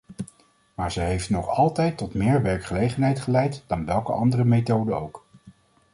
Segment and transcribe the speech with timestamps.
[0.75, 5.23] Maar ze heeft nog altijd tot meer werkgelegenheid geleid dan welke andere methode ook.